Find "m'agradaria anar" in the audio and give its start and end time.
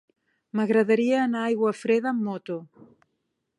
0.59-1.43